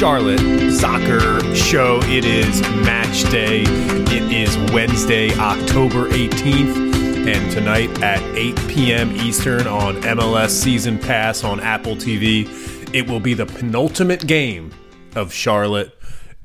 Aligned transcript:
Charlotte 0.00 0.72
soccer 0.72 1.54
show. 1.54 2.00
It 2.04 2.24
is 2.24 2.62
match 2.62 3.30
day. 3.30 3.64
It 3.66 4.32
is 4.32 4.56
Wednesday, 4.72 5.30
October 5.38 6.08
18th. 6.08 7.26
And 7.26 7.52
tonight 7.52 8.02
at 8.02 8.22
8 8.34 8.56
p.m. 8.66 9.14
Eastern 9.14 9.66
on 9.66 9.96
MLS 9.96 10.48
Season 10.48 10.98
Pass 10.98 11.44
on 11.44 11.60
Apple 11.60 11.96
TV, 11.96 12.48
it 12.94 13.10
will 13.10 13.20
be 13.20 13.34
the 13.34 13.44
penultimate 13.44 14.26
game 14.26 14.72
of 15.16 15.34
Charlotte 15.34 15.94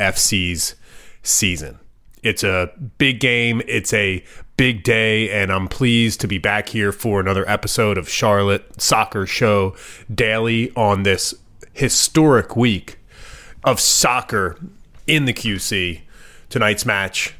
FC's 0.01 0.75
season. 1.23 1.79
It's 2.23 2.43
a 2.43 2.73
big 2.97 3.21
game. 3.21 3.61
It's 3.69 3.93
a 3.93 4.21
big 4.57 4.83
day, 4.83 5.31
and 5.31 5.49
I'm 5.49 5.69
pleased 5.69 6.19
to 6.19 6.27
be 6.27 6.39
back 6.39 6.67
here 6.67 6.91
for 6.91 7.21
another 7.21 7.49
episode 7.49 7.97
of 7.97 8.09
Charlotte 8.09 8.81
Soccer 8.81 9.25
Show 9.25 9.77
Daily 10.13 10.73
on 10.75 11.03
this 11.03 11.33
historic 11.71 12.57
week 12.57 12.99
of 13.65 13.79
soccer 13.79 14.57
in 15.07 15.25
the 15.25 15.33
QC. 15.33 16.01
Tonight's 16.49 16.85
match, 16.85 17.33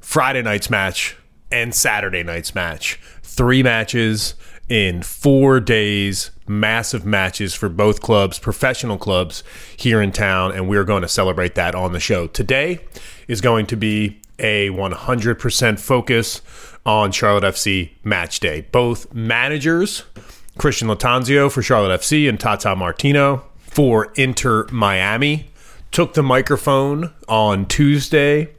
Friday 0.00 0.42
night's 0.42 0.70
match, 0.70 1.16
and 1.50 1.74
Saturday 1.74 2.22
night's 2.22 2.54
match. 2.54 2.98
Three 3.22 3.62
matches 3.62 4.34
in 4.68 5.02
four 5.02 5.60
days, 5.60 6.30
massive 6.46 7.04
matches 7.04 7.54
for 7.54 7.68
both 7.68 8.00
clubs, 8.00 8.38
professional 8.38 8.98
clubs 8.98 9.42
here 9.76 10.00
in 10.00 10.12
town, 10.12 10.52
and 10.52 10.68
we're 10.68 10.84
going 10.84 11.02
to 11.02 11.08
celebrate 11.08 11.54
that 11.54 11.74
on 11.74 11.92
the 11.92 12.00
show. 12.00 12.26
Today 12.26 12.80
is 13.26 13.40
going 13.40 13.66
to 13.66 13.76
be 13.76 14.20
a 14.38 14.70
100% 14.70 15.80
focus 15.80 16.42
on 16.86 17.12
Charlotte 17.12 17.44
FC 17.44 17.90
match 18.04 18.40
day. 18.40 18.66
Both 18.72 19.12
managers, 19.12 20.04
Christian 20.58 20.88
Lattanzio 20.88 21.50
for 21.50 21.62
Charlotte 21.62 22.00
FC 22.00 22.28
and 22.28 22.38
Tata 22.38 22.76
Martino 22.76 23.44
for 23.58 24.12
Inter 24.16 24.66
Miami, 24.70 25.50
took 25.90 26.14
the 26.14 26.22
microphone 26.22 27.12
on 27.28 27.66
Tuesday 27.66 28.50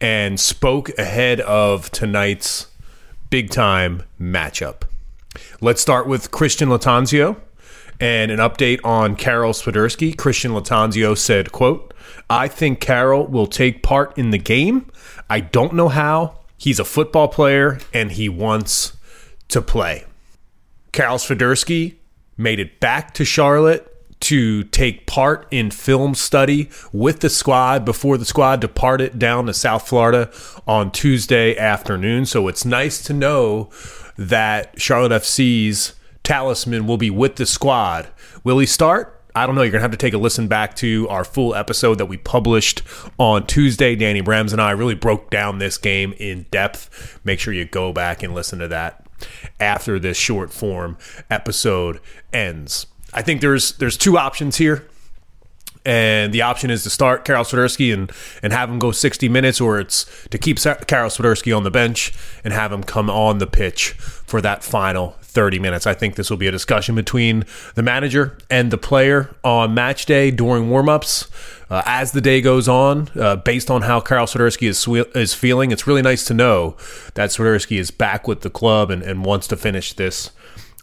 and 0.00 0.38
spoke 0.38 0.90
ahead 0.98 1.40
of 1.40 1.90
tonight's 1.90 2.66
big 3.30 3.50
time 3.50 4.02
matchup. 4.20 4.82
Let's 5.60 5.80
start 5.80 6.06
with 6.06 6.30
Christian 6.30 6.68
Lattanzio 6.68 7.36
and 8.00 8.30
an 8.30 8.38
update 8.38 8.80
on 8.84 9.16
Karol 9.16 9.52
Swiderski. 9.52 10.16
Christian 10.16 10.52
Lattanzio 10.52 11.16
said, 11.16 11.52
quote, 11.52 11.94
I 12.28 12.48
think 12.48 12.80
Karol 12.80 13.26
will 13.26 13.46
take 13.46 13.82
part 13.82 14.16
in 14.18 14.30
the 14.30 14.38
game. 14.38 14.90
I 15.30 15.40
don't 15.40 15.74
know 15.74 15.88
how. 15.88 16.38
He's 16.58 16.78
a 16.78 16.84
football 16.84 17.28
player 17.28 17.78
and 17.94 18.12
he 18.12 18.28
wants 18.28 18.96
to 19.48 19.62
play. 19.62 20.04
Karol 20.92 21.18
Swiderski 21.18 21.96
made 22.36 22.60
it 22.60 22.80
back 22.80 23.14
to 23.14 23.24
Charlotte 23.24 23.91
to 24.22 24.64
take 24.64 25.06
part 25.06 25.46
in 25.50 25.70
film 25.70 26.14
study 26.14 26.70
with 26.92 27.20
the 27.20 27.28
squad 27.28 27.84
before 27.84 28.16
the 28.16 28.24
squad 28.24 28.60
departed 28.60 29.18
down 29.18 29.46
to 29.46 29.54
South 29.54 29.88
Florida 29.88 30.30
on 30.66 30.90
Tuesday 30.90 31.56
afternoon. 31.56 32.24
So 32.24 32.48
it's 32.48 32.64
nice 32.64 33.02
to 33.04 33.12
know 33.12 33.70
that 34.16 34.80
Charlotte 34.80 35.22
FC's 35.22 35.94
talisman 36.22 36.86
will 36.86 36.98
be 36.98 37.10
with 37.10 37.36
the 37.36 37.46
squad. 37.46 38.08
Will 38.44 38.58
he 38.58 38.66
start? 38.66 39.20
I 39.34 39.46
don't 39.46 39.54
know. 39.54 39.62
You're 39.62 39.72
going 39.72 39.80
to 39.80 39.84
have 39.84 39.90
to 39.92 39.96
take 39.96 40.14
a 40.14 40.18
listen 40.18 40.46
back 40.46 40.76
to 40.76 41.08
our 41.08 41.24
full 41.24 41.54
episode 41.54 41.96
that 41.98 42.06
we 42.06 42.18
published 42.18 42.82
on 43.18 43.46
Tuesday. 43.46 43.96
Danny 43.96 44.22
Brams 44.22 44.52
and 44.52 44.60
I 44.60 44.72
really 44.72 44.94
broke 44.94 45.30
down 45.30 45.58
this 45.58 45.78
game 45.78 46.12
in 46.18 46.46
depth. 46.50 47.18
Make 47.24 47.40
sure 47.40 47.54
you 47.54 47.64
go 47.64 47.92
back 47.92 48.22
and 48.22 48.34
listen 48.34 48.58
to 48.58 48.68
that 48.68 49.06
after 49.58 49.98
this 49.98 50.16
short 50.16 50.52
form 50.52 50.98
episode 51.30 52.00
ends. 52.32 52.86
I 53.12 53.22
think 53.22 53.40
there's 53.40 53.72
there's 53.72 53.96
two 53.96 54.18
options 54.18 54.56
here. 54.56 54.86
And 55.84 56.32
the 56.32 56.42
option 56.42 56.70
is 56.70 56.84
to 56.84 56.90
start 56.90 57.24
Karol 57.24 57.44
Swiderski 57.44 57.92
and, 57.92 58.12
and 58.40 58.52
have 58.52 58.70
him 58.70 58.78
go 58.78 58.92
60 58.92 59.28
minutes, 59.28 59.60
or 59.60 59.80
it's 59.80 60.06
to 60.30 60.38
keep 60.38 60.58
Karol 60.60 61.10
Swiderski 61.10 61.56
on 61.56 61.64
the 61.64 61.72
bench 61.72 62.12
and 62.44 62.52
have 62.52 62.72
him 62.72 62.84
come 62.84 63.10
on 63.10 63.38
the 63.38 63.48
pitch 63.48 63.90
for 63.92 64.40
that 64.42 64.62
final 64.62 65.16
30 65.22 65.58
minutes. 65.58 65.86
I 65.86 65.94
think 65.94 66.14
this 66.14 66.30
will 66.30 66.36
be 66.36 66.46
a 66.46 66.52
discussion 66.52 66.94
between 66.94 67.44
the 67.74 67.82
manager 67.82 68.38
and 68.48 68.70
the 68.70 68.78
player 68.78 69.34
on 69.42 69.74
match 69.74 70.06
day 70.06 70.30
during 70.30 70.68
warmups. 70.68 71.28
Uh, 71.68 71.82
as 71.86 72.12
the 72.12 72.20
day 72.20 72.40
goes 72.40 72.68
on, 72.68 73.08
uh, 73.18 73.34
based 73.34 73.70
on 73.70 73.82
how 73.82 73.98
Karol 73.98 74.26
Swiderski 74.26 74.68
is, 74.68 74.86
is 75.16 75.34
feeling, 75.34 75.72
it's 75.72 75.86
really 75.86 76.02
nice 76.02 76.24
to 76.26 76.34
know 76.34 76.76
that 77.14 77.30
Swiderski 77.30 77.78
is 77.78 77.90
back 77.90 78.28
with 78.28 78.42
the 78.42 78.50
club 78.50 78.90
and, 78.90 79.02
and 79.02 79.24
wants 79.24 79.48
to 79.48 79.56
finish 79.56 79.94
this 79.94 80.30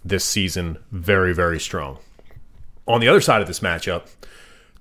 this 0.04 0.24
season 0.24 0.78
very, 0.92 1.34
very 1.34 1.60
strong 1.60 2.00
on 2.90 3.00
the 3.00 3.08
other 3.08 3.22
side 3.22 3.40
of 3.40 3.48
this 3.48 3.60
matchup, 3.60 4.08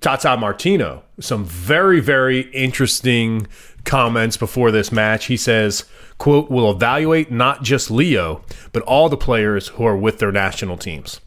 Tata 0.01 0.35
Martino, 0.35 1.03
some 1.19 1.45
very, 1.45 1.99
very 1.99 2.41
interesting 2.51 3.47
comments 3.85 4.35
before 4.35 4.71
this 4.71 4.91
match. 4.91 5.25
He 5.25 5.37
says, 5.37 5.85
quote, 6.17 6.49
we'll 6.49 6.71
evaluate 6.71 7.31
not 7.31 7.63
just 7.63 7.91
Leo, 7.91 8.43
but 8.73 8.81
all 8.83 9.09
the 9.09 9.17
players 9.17 9.69
who 9.69 9.85
are 9.85 9.95
with 9.95 10.19
their 10.19 10.31
national 10.31 10.77
teams. 10.77 11.21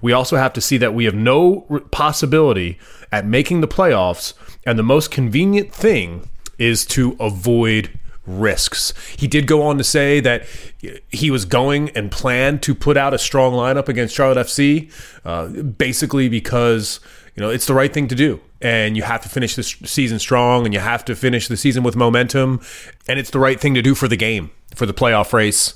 We 0.00 0.12
also 0.12 0.36
have 0.36 0.52
to 0.52 0.60
see 0.60 0.76
that 0.78 0.94
we 0.94 1.06
have 1.06 1.14
no 1.14 1.62
possibility 1.90 2.78
at 3.10 3.26
making 3.26 3.60
the 3.60 3.68
playoffs, 3.68 4.34
and 4.64 4.78
the 4.78 4.82
most 4.82 5.10
convenient 5.10 5.72
thing 5.72 6.28
is 6.58 6.86
to 6.86 7.16
avoid 7.18 7.97
risks. 8.28 8.92
He 9.16 9.26
did 9.26 9.46
go 9.46 9.62
on 9.62 9.78
to 9.78 9.84
say 9.84 10.20
that 10.20 10.46
he 11.08 11.30
was 11.30 11.44
going 11.44 11.90
and 11.90 12.10
planned 12.10 12.62
to 12.62 12.74
put 12.74 12.96
out 12.96 13.14
a 13.14 13.18
strong 13.18 13.54
lineup 13.54 13.88
against 13.88 14.14
Charlotte 14.14 14.46
FC, 14.46 14.92
uh, 15.24 15.48
basically 15.62 16.28
because 16.28 17.00
you 17.34 17.42
know 17.42 17.50
it's 17.50 17.66
the 17.66 17.74
right 17.74 17.92
thing 17.92 18.08
to 18.08 18.14
do, 18.14 18.40
and 18.60 18.96
you 18.96 19.02
have 19.02 19.22
to 19.22 19.28
finish 19.28 19.56
this 19.56 19.68
season 19.84 20.18
strong, 20.18 20.64
and 20.64 20.74
you 20.74 20.80
have 20.80 21.04
to 21.06 21.16
finish 21.16 21.48
the 21.48 21.56
season 21.56 21.82
with 21.82 21.96
momentum, 21.96 22.60
and 23.08 23.18
it's 23.18 23.30
the 23.30 23.40
right 23.40 23.58
thing 23.58 23.74
to 23.74 23.82
do 23.82 23.94
for 23.94 24.08
the 24.08 24.16
game, 24.16 24.50
for 24.74 24.86
the 24.86 24.94
playoff 24.94 25.32
race, 25.32 25.74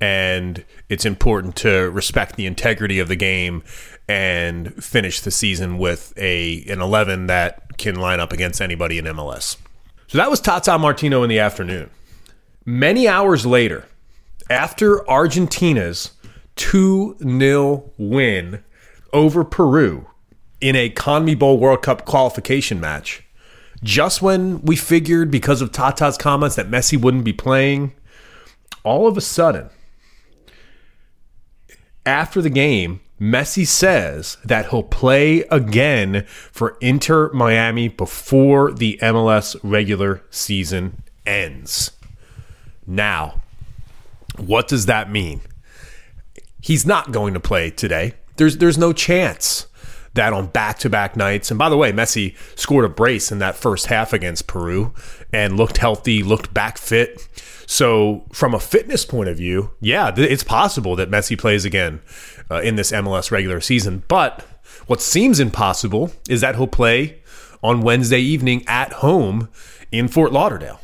and 0.00 0.64
it's 0.88 1.04
important 1.04 1.56
to 1.56 1.90
respect 1.90 2.36
the 2.36 2.46
integrity 2.46 2.98
of 2.98 3.08
the 3.08 3.16
game 3.16 3.62
and 4.06 4.74
finish 4.84 5.20
the 5.20 5.30
season 5.30 5.78
with 5.78 6.12
a 6.18 6.64
an 6.68 6.80
11 6.80 7.26
that 7.26 7.78
can 7.78 7.94
line 7.96 8.20
up 8.20 8.32
against 8.32 8.60
anybody 8.60 8.98
in 8.98 9.06
MLS. 9.06 9.56
So 10.06 10.18
that 10.18 10.30
was 10.30 10.40
Tata 10.40 10.78
Martino 10.78 11.22
in 11.22 11.30
the 11.30 11.38
afternoon. 11.38 11.90
Many 12.64 13.08
hours 13.08 13.44
later, 13.46 13.86
after 14.50 15.08
Argentina's 15.08 16.12
2 16.56 17.16
0 17.20 17.90
win 17.98 18.62
over 19.12 19.44
Peru 19.44 20.06
in 20.60 20.76
a 20.76 20.90
CONMEBOL 20.90 21.58
World 21.58 21.82
Cup 21.82 22.04
qualification 22.04 22.80
match, 22.80 23.22
just 23.82 24.22
when 24.22 24.60
we 24.62 24.76
figured 24.76 25.30
because 25.30 25.60
of 25.60 25.72
Tata's 25.72 26.16
comments 26.16 26.56
that 26.56 26.70
Messi 26.70 27.00
wouldn't 27.00 27.24
be 27.24 27.32
playing, 27.32 27.92
all 28.82 29.06
of 29.06 29.16
a 29.16 29.20
sudden, 29.20 29.70
after 32.06 32.40
the 32.40 32.50
game, 32.50 33.00
Messi 33.20 33.66
says 33.66 34.36
that 34.44 34.70
he'll 34.70 34.82
play 34.82 35.42
again 35.50 36.24
for 36.26 36.76
Inter 36.80 37.32
Miami 37.32 37.88
before 37.88 38.72
the 38.72 38.98
MLS 39.02 39.56
regular 39.62 40.22
season 40.30 41.02
ends. 41.24 41.92
Now, 42.86 43.42
what 44.36 44.68
does 44.68 44.86
that 44.86 45.10
mean? 45.10 45.40
He's 46.60 46.84
not 46.86 47.12
going 47.12 47.34
to 47.34 47.40
play 47.40 47.70
today. 47.70 48.14
There's 48.36 48.58
there's 48.58 48.78
no 48.78 48.92
chance 48.92 49.68
that 50.14 50.32
on 50.32 50.46
back-to-back 50.46 51.16
nights. 51.16 51.50
And 51.50 51.58
by 51.58 51.68
the 51.68 51.76
way, 51.76 51.92
Messi 51.92 52.36
scored 52.56 52.84
a 52.84 52.88
brace 52.88 53.30
in 53.30 53.38
that 53.40 53.56
first 53.56 53.86
half 53.86 54.12
against 54.12 54.46
Peru 54.46 54.92
and 55.32 55.56
looked 55.56 55.78
healthy, 55.78 56.22
looked 56.22 56.54
back 56.54 56.78
fit. 56.78 57.28
So, 57.66 58.24
from 58.32 58.54
a 58.54 58.60
fitness 58.60 59.04
point 59.04 59.28
of 59.28 59.36
view, 59.36 59.70
yeah, 59.80 60.12
it's 60.16 60.44
possible 60.44 60.96
that 60.96 61.10
Messi 61.10 61.38
plays 61.38 61.64
again 61.64 62.00
uh, 62.50 62.60
in 62.60 62.76
this 62.76 62.92
MLS 62.92 63.30
regular 63.30 63.60
season. 63.60 64.04
But 64.06 64.46
what 64.86 65.00
seems 65.00 65.40
impossible 65.40 66.12
is 66.28 66.40
that 66.42 66.56
he'll 66.56 66.66
play 66.66 67.20
on 67.62 67.80
Wednesday 67.80 68.20
evening 68.20 68.64
at 68.66 68.94
home 68.94 69.48
in 69.90 70.08
Fort 70.08 70.32
Lauderdale. 70.32 70.80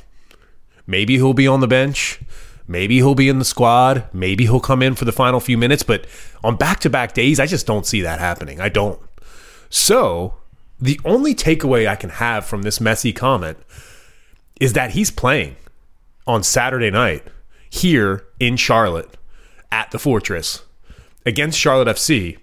Maybe 0.87 1.17
he'll 1.17 1.35
be 1.35 1.47
on 1.47 1.61
the 1.61 1.69
bench. 1.69 2.21
Maybe 2.67 2.97
he'll 2.97 3.15
be 3.15 3.29
in 3.29 3.39
the 3.39 3.45
squad. 3.45 4.05
Maybe 4.13 4.45
he'll 4.45 4.61
come 4.61 4.83
in 4.83 4.95
for 4.95 5.05
the 5.05 5.13
final 5.13 5.41
few 5.41 5.59
minutes. 5.59 5.83
But 5.83 6.07
on 6.43 6.57
back 6.57 6.81
to 6.81 6.91
back 6.91 7.15
days, 7.15 7.39
I 7.39 7.47
just 7.47 7.67
don't 7.67 7.85
see 7.85 8.01
that 8.03 8.21
happening. 8.21 8.61
I 8.61 8.69
don't. 8.69 9.01
So, 9.71 10.35
the 10.81 11.01
only 11.05 11.35
takeaway 11.35 11.89
I 11.89 11.97
can 11.97 12.11
have 12.11 12.45
from 12.45 12.63
this 12.63 12.81
Messi 12.81 13.15
comment 13.15 13.59
is 14.61 14.73
that 14.75 14.91
he's 14.91 15.11
playing 15.11 15.57
on 16.27 16.43
Saturday 16.43 16.91
night 16.91 17.27
here 17.71 18.27
in 18.39 18.57
Charlotte 18.57 19.17
at 19.71 19.91
the 19.93 19.99
Fortress 19.99 20.63
against 21.25 21.59
Charlotte 21.59 21.89
FC 21.89 22.39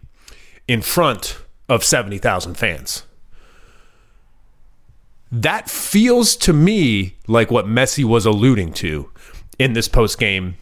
in 0.67 0.81
front 0.81 1.39
of 1.67 1.83
70,000 1.83 2.55
fans. 2.55 3.03
That 5.31 5.69
feels 5.69 6.37
to 6.37 6.53
me 6.53 7.15
like 7.27 7.51
what 7.51 7.65
Messi 7.65 8.05
was 8.05 8.25
alluding 8.25 8.73
to 8.73 9.11
in 9.59 9.73
this 9.73 9.89
post 9.89 10.17
game 10.17 10.55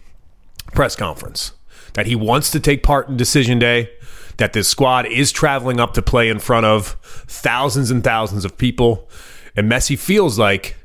press 0.74 0.96
conference. 0.96 1.52
That 1.96 2.06
he 2.06 2.16
wants 2.16 2.52
to 2.52 2.60
take 2.60 2.84
part 2.84 3.10
in 3.10 3.18
decision 3.18 3.58
day, 3.58 3.90
that 4.38 4.54
this 4.54 4.68
squad 4.68 5.06
is 5.08 5.32
traveling 5.32 5.80
up 5.80 5.94
to 5.94 6.02
play 6.02 6.30
in 6.30 6.40
front 6.40 6.66
of 6.66 6.98
thousands 7.26 7.90
and 7.90 8.04
thousands 8.04 8.46
of 8.46 8.58
people. 8.58 9.10
And 9.56 9.72
Messi 9.72 9.98
feels 9.98 10.38
like 10.38 10.76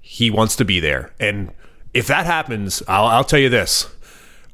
he 0.00 0.30
wants 0.30 0.56
to 0.56 0.64
be 0.64 0.80
there. 0.80 1.12
And 1.20 1.52
if 1.94 2.06
that 2.06 2.26
happens, 2.26 2.82
I'll, 2.88 3.06
I'll 3.06 3.24
tell 3.24 3.38
you 3.38 3.50
this 3.50 3.86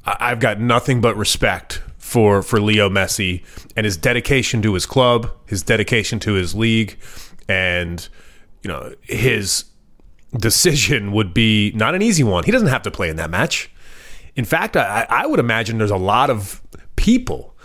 I've 0.05 0.39
got 0.39 0.59
nothing 0.59 1.01
but 1.01 1.15
respect 1.17 1.81
for 1.97 2.41
for 2.41 2.61
Leo 2.61 2.89
Messi 2.89 3.43
and 3.75 3.85
his 3.85 3.97
dedication 3.97 4.61
to 4.61 4.73
his 4.73 4.85
club, 4.85 5.31
his 5.47 5.63
dedication 5.63 6.19
to 6.19 6.33
his 6.33 6.53
league, 6.53 6.99
and 7.47 8.07
you 8.61 8.67
know 8.67 8.93
his 9.01 9.65
decision 10.37 11.13
would 11.13 11.33
be 11.33 11.71
not 11.73 11.95
an 11.95 12.01
easy 12.01 12.23
one. 12.23 12.43
He 12.43 12.51
doesn't 12.51 12.67
have 12.67 12.83
to 12.83 12.91
play 12.91 13.09
in 13.09 13.15
that 13.15 13.29
match. 13.29 13.71
In 14.35 14.45
fact, 14.45 14.75
I, 14.75 15.05
I 15.09 15.25
would 15.25 15.39
imagine 15.39 15.77
there's 15.77 15.91
a 15.91 15.97
lot 15.97 16.29
of 16.29 16.61
people 16.95 17.55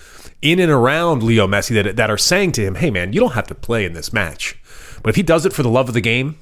in 0.43 0.59
and 0.59 0.71
around 0.71 1.23
Leo 1.23 1.47
Messi 1.47 1.83
that 1.83 1.97
that 1.97 2.11
are 2.11 2.19
saying 2.19 2.53
to 2.53 2.63
him, 2.63 2.77
"Hey, 2.77 2.91
man, 2.91 3.13
you 3.13 3.21
don't 3.21 3.33
have 3.33 3.47
to 3.49 3.55
play 3.55 3.85
in 3.85 3.93
this 3.93 4.13
match." 4.13 4.57
But 5.03 5.11
if 5.11 5.17
he 5.17 5.23
does 5.23 5.47
it 5.47 5.53
for 5.53 5.63
the 5.63 5.71
love 5.71 5.89
of 5.89 5.95
the 5.95 6.01
game, 6.01 6.37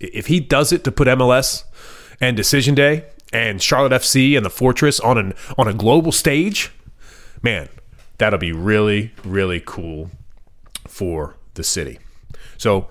if 0.00 0.26
he 0.26 0.40
does 0.40 0.72
it 0.72 0.84
to 0.84 0.92
put 0.92 1.08
MLS 1.08 1.64
and 2.20 2.36
Decision 2.36 2.74
Day 2.74 3.04
and 3.32 3.60
Charlotte 3.60 3.92
FC 3.92 4.36
and 4.36 4.44
the 4.44 4.50
Fortress 4.50 5.00
on 5.00 5.18
an 5.18 5.34
on 5.58 5.68
a 5.68 5.74
global 5.74 6.12
stage, 6.12 6.72
man, 7.42 7.68
that'll 8.18 8.38
be 8.38 8.52
really, 8.52 9.12
really 9.24 9.62
cool 9.64 10.10
for 10.88 11.36
the 11.54 11.64
city. 11.64 11.98
So 12.56 12.88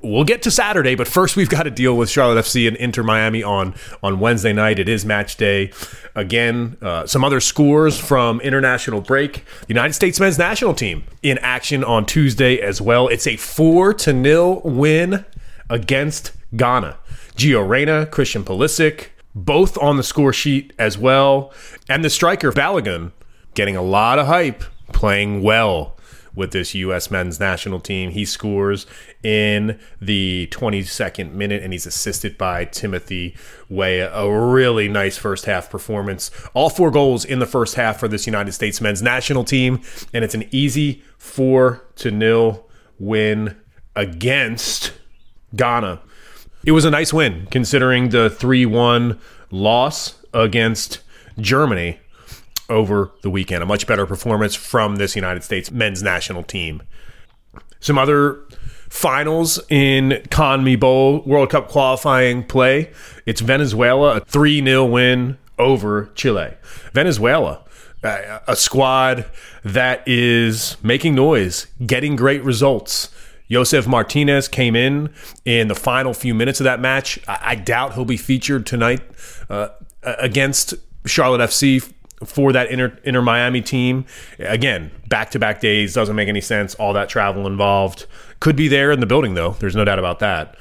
we'll 0.00 0.24
get 0.24 0.42
to 0.42 0.50
Saturday, 0.50 0.94
but 0.94 1.08
first 1.08 1.36
we've 1.36 1.48
got 1.48 1.64
to 1.64 1.70
deal 1.70 1.96
with 1.96 2.10
Charlotte 2.10 2.44
FC 2.44 2.68
and 2.68 2.76
Inter 2.76 3.02
Miami 3.02 3.42
on 3.42 3.74
on 4.02 4.20
Wednesday 4.20 4.52
night. 4.52 4.78
It 4.78 4.88
is 4.88 5.04
match 5.04 5.36
day 5.36 5.72
again. 6.14 6.76
Uh, 6.80 7.06
some 7.06 7.24
other 7.24 7.40
scores 7.40 7.98
from 7.98 8.40
international 8.40 9.00
break: 9.00 9.44
the 9.60 9.68
United 9.68 9.94
States 9.94 10.20
men's 10.20 10.38
national 10.38 10.74
team 10.74 11.04
in 11.22 11.38
action 11.38 11.82
on 11.84 12.06
Tuesday 12.06 12.60
as 12.60 12.80
well. 12.80 13.08
It's 13.08 13.26
a 13.26 13.36
four 13.36 13.94
to 13.94 14.12
nil 14.12 14.60
win 14.64 15.24
against 15.68 16.32
Ghana. 16.54 16.96
Gio 17.36 17.66
Reyna, 17.68 18.06
Christian 18.06 18.44
Pulisic, 18.44 19.08
both 19.34 19.76
on 19.78 19.96
the 19.98 20.02
score 20.02 20.32
sheet 20.32 20.72
as 20.78 20.96
well, 20.96 21.52
and 21.88 22.02
the 22.02 22.10
striker 22.10 22.50
Balogun 22.50 23.12
getting 23.54 23.76
a 23.76 23.82
lot 23.82 24.18
of 24.18 24.26
hype, 24.26 24.64
playing 24.92 25.42
well 25.42 25.95
with 26.36 26.52
this 26.52 26.74
U.S. 26.74 27.10
men's 27.10 27.40
national 27.40 27.80
team. 27.80 28.10
He 28.10 28.24
scores 28.24 28.86
in 29.24 29.80
the 30.00 30.48
22nd 30.52 31.32
minute, 31.32 31.62
and 31.62 31.72
he's 31.72 31.86
assisted 31.86 32.38
by 32.38 32.66
Timothy 32.66 33.34
Weah. 33.68 34.12
A 34.12 34.30
really 34.30 34.88
nice 34.88 35.18
first 35.18 35.46
half 35.46 35.68
performance. 35.68 36.30
All 36.54 36.70
four 36.70 36.92
goals 36.92 37.24
in 37.24 37.40
the 37.40 37.46
first 37.46 37.74
half 37.74 37.98
for 37.98 38.06
this 38.06 38.26
United 38.26 38.52
States 38.52 38.80
men's 38.80 39.02
national 39.02 39.42
team, 39.42 39.80
and 40.12 40.24
it's 40.24 40.34
an 40.34 40.44
easy 40.52 41.02
four 41.18 41.82
to 41.96 42.12
nil 42.12 42.68
win 42.98 43.56
against 43.96 44.92
Ghana. 45.54 46.02
It 46.64 46.72
was 46.72 46.84
a 46.84 46.90
nice 46.90 47.12
win 47.12 47.46
considering 47.50 48.10
the 48.10 48.28
3 48.28 48.66
1 48.66 49.18
loss 49.50 50.22
against 50.34 51.00
Germany 51.38 52.00
over 52.68 53.12
the 53.22 53.30
weekend. 53.30 53.62
A 53.62 53.66
much 53.66 53.86
better 53.86 54.06
performance 54.06 54.54
from 54.54 54.96
this 54.96 55.16
United 55.16 55.44
States 55.44 55.70
men's 55.70 56.02
national 56.02 56.42
team. 56.42 56.82
Some 57.80 57.98
other 57.98 58.42
finals 58.88 59.60
in 59.68 60.22
CONMEBOL 60.30 61.26
World 61.26 61.50
Cup 61.50 61.68
qualifying 61.68 62.44
play. 62.44 62.92
It's 63.26 63.40
Venezuela, 63.40 64.16
a 64.16 64.20
3 64.20 64.64
0 64.64 64.84
win 64.86 65.38
over 65.58 66.10
Chile. 66.14 66.54
Venezuela, 66.92 67.64
a 68.02 68.56
squad 68.56 69.26
that 69.64 70.06
is 70.06 70.76
making 70.82 71.14
noise, 71.14 71.66
getting 71.84 72.16
great 72.16 72.42
results. 72.44 73.10
Josef 73.50 73.86
Martinez 73.86 74.48
came 74.48 74.74
in 74.74 75.12
in 75.44 75.68
the 75.68 75.74
final 75.74 76.12
few 76.12 76.34
minutes 76.34 76.60
of 76.60 76.64
that 76.64 76.80
match. 76.80 77.18
I, 77.28 77.54
doubt 77.54 77.94
he'll 77.94 78.04
be 78.04 78.16
featured 78.16 78.66
tonight 78.66 79.02
uh, 79.48 79.68
against 80.02 80.74
Charlotte 81.06 81.48
FC 81.48 81.92
for 82.24 82.52
that 82.52 82.70
Inter 82.70 82.98
Inter 83.04 83.22
Miami 83.22 83.60
team. 83.60 84.06
Again, 84.38 84.90
back 85.08 85.30
to 85.32 85.38
back 85.38 85.60
days 85.60 85.94
doesn't 85.94 86.16
make 86.16 86.28
any 86.28 86.40
sense. 86.40 86.74
All 86.76 86.92
that 86.94 87.08
travel 87.08 87.46
involved 87.46 88.06
could 88.40 88.56
be 88.56 88.68
there 88.68 88.90
in 88.90 89.00
the 89.00 89.06
building 89.06 89.34
though. 89.34 89.52
There's 89.52 89.76
no 89.76 89.84
doubt 89.84 89.98
about 89.98 90.20
that. 90.20 90.56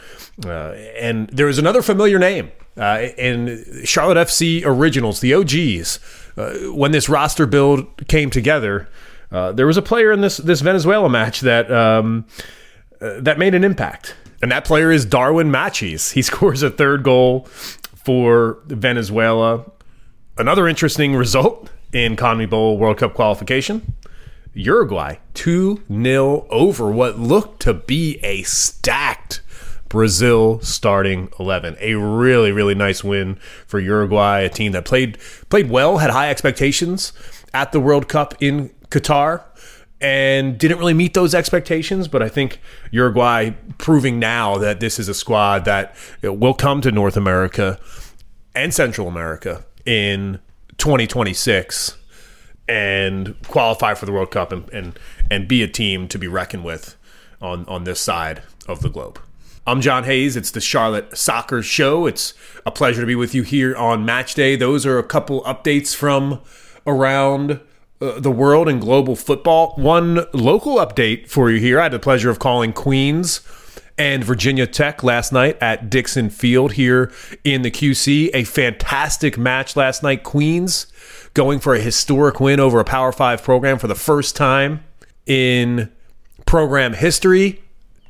Uh, 0.46 0.72
and 0.98 1.30
there 1.30 1.48
is 1.48 1.57
another 1.57 1.81
familiar 1.81 2.19
name 2.19 2.52
uh, 2.78 3.07
in 3.18 3.84
Charlotte 3.86 4.28
FC 4.28 4.63
Originals, 4.66 5.22
the 5.22 5.34
OGs. 5.34 6.00
Uh, 6.38 6.74
when 6.74 6.92
this 6.92 7.07
roster 7.07 7.46
build 7.46 8.07
came 8.07 8.30
together, 8.30 8.90
uh, 9.31 9.54
there 9.54 9.66
was 9.66 9.78
a 9.78 9.81
player 9.81 10.12
in 10.12 10.22
this 10.22 10.38
this 10.38 10.62
Venezuela 10.62 11.10
match 11.10 11.42
that 11.42 11.72
um, 11.72 12.25
uh, 13.00 13.19
that 13.22 13.40
made 13.40 13.56
an 13.56 13.63
impact. 13.63 14.16
And 14.42 14.52
that 14.52 14.66
player 14.66 14.92
is 14.92 15.06
Darwin 15.06 15.50
Machis. 15.50 16.12
He 16.12 16.22
scores 16.22 16.62
a 16.63 16.69
third 16.69 17.04
goal 17.04 17.46
for 17.96 18.60
Venezuela 18.66 19.66
Another 20.37 20.67
interesting 20.67 21.15
result 21.15 21.69
in 21.93 22.17
CONMEBOL 22.17 22.77
World 22.77 22.97
Cup 22.97 23.13
qualification. 23.13 23.93
Uruguay 24.53 25.15
2 25.33 25.83
0 25.89 26.45
over 26.49 26.91
what 26.91 27.17
looked 27.17 27.61
to 27.61 27.73
be 27.73 28.19
a 28.21 28.43
stacked 28.43 29.41
Brazil 29.87 30.59
starting 30.59 31.29
11. 31.39 31.77
A 31.79 31.93
really, 31.95 32.51
really 32.51 32.75
nice 32.75 33.01
win 33.01 33.35
for 33.65 33.79
Uruguay, 33.79 34.41
a 34.41 34.49
team 34.49 34.73
that 34.73 34.83
played 34.83 35.17
played 35.47 35.69
well, 35.69 35.99
had 35.99 36.09
high 36.09 36.29
expectations 36.29 37.13
at 37.53 37.71
the 37.71 37.79
World 37.79 38.09
Cup 38.09 38.35
in 38.41 38.71
Qatar 38.89 39.41
and 40.01 40.57
didn't 40.57 40.79
really 40.79 40.93
meet 40.93 41.13
those 41.13 41.33
expectations. 41.33 42.09
But 42.09 42.21
I 42.21 42.27
think 42.27 42.59
Uruguay 42.91 43.51
proving 43.77 44.19
now 44.19 44.57
that 44.57 44.81
this 44.81 44.99
is 44.99 45.07
a 45.07 45.13
squad 45.13 45.63
that 45.63 45.95
will 46.21 46.53
come 46.53 46.81
to 46.81 46.91
North 46.91 47.15
America 47.15 47.79
and 48.53 48.73
Central 48.73 49.07
America 49.07 49.63
in 49.85 50.39
2026 50.77 51.97
and 52.67 53.35
qualify 53.47 53.93
for 53.93 54.05
the 54.05 54.11
World 54.11 54.31
Cup 54.31 54.51
and, 54.51 54.69
and, 54.71 54.99
and 55.29 55.47
be 55.47 55.61
a 55.61 55.67
team 55.67 56.07
to 56.07 56.17
be 56.17 56.27
reckoned 56.27 56.63
with 56.63 56.95
on, 57.41 57.65
on 57.67 57.83
this 57.83 57.99
side 57.99 58.41
of 58.67 58.81
the 58.81 58.89
globe. 58.89 59.19
I'm 59.67 59.81
John 59.81 60.03
Hayes. 60.03 60.35
It's 60.35 60.51
the 60.51 60.61
Charlotte 60.61 61.17
Soccer 61.17 61.63
Show. 61.63 62.05
It's 62.05 62.33
a 62.65 62.71
pleasure 62.71 63.01
to 63.01 63.07
be 63.07 63.15
with 63.15 63.33
you 63.33 63.44
here 63.44 63.75
on 63.75 64.06
Match 64.06 64.35
Day. 64.35 64.56
Those 64.56 64.85
are 64.85 64.99
a 64.99 65.04
couple 65.04 65.42
updates 65.44 65.95
from 65.95 66.42
around 66.85 67.59
uh, 67.99 68.19
the 68.19 68.31
world 68.31 68.68
and 68.68 68.80
global 68.80 69.15
football. 69.15 69.73
One 69.75 70.25
local 70.33 70.75
update 70.75 71.30
for 71.30 71.49
you 71.49 71.59
here. 71.59 71.80
I 71.80 71.83
had 71.83 71.94
the 71.94 71.99
pleasure 71.99 72.30
of 72.30 72.37
calling 72.37 72.73
Queens 72.73 73.42
and 73.97 74.23
Virginia 74.23 74.68
Tech 74.68 75.04
last 75.04 75.31
night 75.31 75.57
at 75.61 75.90
Dixon 75.90 76.30
Field 76.30 76.73
here 76.73 77.11
in 77.44 77.61
the 77.61 77.71
QC. 77.71 78.30
A 78.33 78.44
fantastic 78.44 79.37
match 79.37 79.75
last 79.75 80.04
night. 80.04 80.23
Queens 80.23 80.87
going 81.33 81.59
for 81.59 81.73
a 81.73 81.80
historic 81.80 82.40
win 82.40 82.59
over 82.59 82.80
a 82.80 82.83
Power 82.83 83.11
Five 83.11 83.44
program 83.44 83.80
for 83.80 83.87
the 83.87 83.95
first 83.95 84.35
time 84.35 84.83
in 85.25 85.92
program 86.45 86.94
history. 86.94 87.61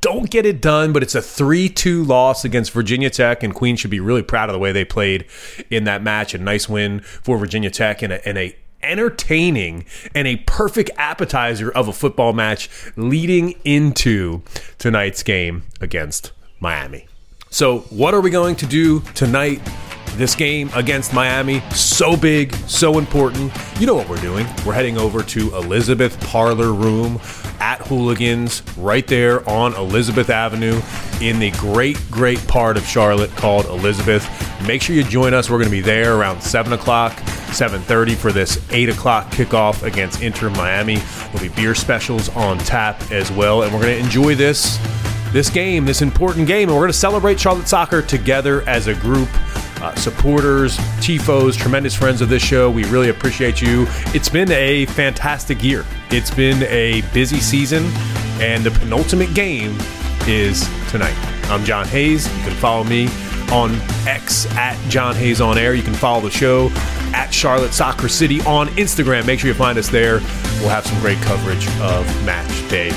Don't 0.01 0.29
get 0.29 0.45
it 0.45 0.61
done, 0.61 0.93
but 0.93 1.01
it's 1.01 1.15
a 1.15 1.21
3 1.21 1.67
2 1.67 2.03
loss 2.03 2.45
against 2.45 2.71
Virginia 2.71 3.09
Tech, 3.09 3.41
and 3.41 3.55
Queens 3.55 3.79
should 3.79 3.89
be 3.91 3.99
really 3.99 4.21
proud 4.21 4.49
of 4.49 4.53
the 4.53 4.59
way 4.59 4.71
they 4.71 4.85
played 4.85 5.25
in 5.71 5.83
that 5.85 6.03
match. 6.03 6.33
A 6.35 6.37
nice 6.37 6.69
win 6.69 6.99
for 6.99 7.37
Virginia 7.37 7.71
Tech 7.71 8.01
and 8.03 8.13
a, 8.13 8.27
and 8.27 8.37
a 8.37 8.55
entertaining 8.85 9.85
and 10.13 10.27
a 10.27 10.37
perfect 10.37 10.89
appetizer 10.97 11.71
of 11.71 11.87
a 11.87 11.93
football 11.93 12.33
match 12.33 12.69
leading 12.95 13.51
into 13.63 14.41
tonight's 14.77 15.23
game 15.23 15.63
against 15.81 16.31
Miami. 16.59 17.07
So, 17.49 17.79
what 17.89 18.13
are 18.13 18.21
we 18.21 18.29
going 18.29 18.55
to 18.57 18.65
do 18.65 18.99
tonight? 19.13 19.61
This 20.17 20.33
game 20.33 20.69
against 20.75 21.13
Miami, 21.13 21.61
so 21.71 22.15
big, 22.15 22.53
so 22.67 22.97
important. 22.97 23.51
You 23.79 23.85
know 23.85 23.95
what 23.95 24.07
we're 24.07 24.21
doing. 24.21 24.47
We're 24.65 24.73
heading 24.73 24.97
over 24.97 25.21
to 25.23 25.55
Elizabeth 25.55 26.17
Parlor 26.21 26.71
Room 26.71 27.19
at 27.59 27.81
Hooligans, 27.81 28.63
right 28.77 29.05
there 29.07 29.47
on 29.49 29.73
Elizabeth 29.75 30.29
Avenue 30.29 30.81
in 31.21 31.39
the 31.39 31.51
great, 31.51 31.99
great 32.11 32.45
part 32.47 32.77
of 32.77 32.85
Charlotte 32.85 33.31
called 33.31 33.65
Elizabeth. 33.65 34.25
Make 34.65 34.81
sure 34.81 34.95
you 34.95 35.03
join 35.03 35.33
us. 35.33 35.49
We're 35.49 35.57
going 35.57 35.69
to 35.69 35.75
be 35.75 35.81
there 35.81 36.15
around 36.15 36.41
7 36.41 36.71
o'clock. 36.73 37.17
7:30 37.55 38.15
for 38.15 38.33
this 38.33 38.59
8 38.69 38.89
o'clock 38.89 39.31
kickoff 39.31 39.83
against 39.83 40.21
Inter 40.21 40.49
Miami. 40.49 40.97
There'll 40.97 41.39
be 41.39 41.47
beer 41.47 41.73
specials 41.73 42.27
on 42.35 42.57
tap 42.59 43.01
as 43.11 43.31
well, 43.31 43.63
and 43.63 43.73
we're 43.73 43.81
going 43.81 43.97
to 43.97 44.03
enjoy 44.03 44.35
this 44.35 44.77
this 45.31 45.49
game, 45.49 45.85
this 45.85 46.01
important 46.01 46.47
game, 46.47 46.69
and 46.69 46.75
we're 46.75 46.83
going 46.83 46.91
to 46.91 46.97
celebrate 46.97 47.39
Charlotte 47.39 47.67
soccer 47.67 48.01
together 48.01 48.61
as 48.67 48.87
a 48.87 48.93
group. 48.95 49.29
Uh, 49.81 49.93
supporters, 49.95 50.77
tifos, 50.99 51.57
tremendous 51.57 51.93
friends 51.93 52.21
of 52.21 52.29
this 52.29 52.41
show. 52.41 52.71
We 52.71 52.85
really 52.85 53.09
appreciate 53.09 53.61
you. 53.61 53.85
It's 54.13 54.29
been 54.29 54.49
a 54.51 54.85
fantastic 54.87 55.61
year. 55.61 55.85
It's 56.09 56.31
been 56.31 56.63
a 56.63 57.01
busy 57.13 57.39
season, 57.39 57.85
and 58.39 58.63
the 58.63 58.71
penultimate 58.71 59.33
game 59.33 59.77
is 60.27 60.67
tonight. 60.89 61.15
I'm 61.51 61.63
John 61.63 61.85
Hayes. 61.87 62.25
You 62.37 62.43
can 62.43 62.53
follow 62.53 62.83
me 62.83 63.07
on 63.51 63.75
X 64.07 64.45
at 64.55 64.77
John 64.89 65.15
Hayes 65.15 65.41
on 65.41 65.57
Air. 65.57 65.73
You 65.73 65.83
can 65.83 65.93
follow 65.93 66.21
the 66.21 66.31
show 66.31 66.69
at 67.13 67.33
Charlotte 67.33 67.73
Soccer 67.73 68.07
City 68.07 68.41
on 68.41 68.67
Instagram. 68.69 69.25
Make 69.25 69.39
sure 69.39 69.47
you 69.47 69.53
find 69.53 69.77
us 69.77 69.89
there. 69.89 70.19
We'll 70.59 70.69
have 70.69 70.85
some 70.85 70.99
great 70.99 71.19
coverage 71.19 71.67
of 71.79 72.25
match 72.25 72.69
day 72.69 72.91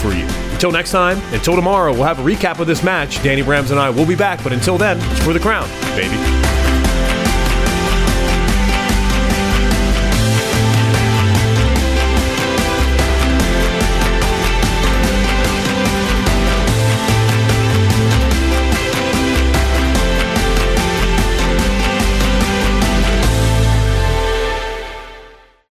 for 0.00 0.12
you. 0.12 0.24
Until 0.52 0.72
next 0.72 0.90
time, 0.90 1.18
until 1.32 1.56
tomorrow, 1.56 1.92
we'll 1.92 2.04
have 2.04 2.18
a 2.18 2.22
recap 2.22 2.58
of 2.58 2.66
this 2.66 2.82
match. 2.82 3.22
Danny 3.22 3.42
Brams 3.42 3.70
and 3.70 3.80
I 3.80 3.90
will 3.90 4.06
be 4.06 4.16
back, 4.16 4.42
but 4.42 4.52
until 4.52 4.78
then, 4.78 4.98
it's 5.12 5.24
for 5.24 5.32
the 5.32 5.40
crown, 5.40 5.68
baby. 5.96 6.71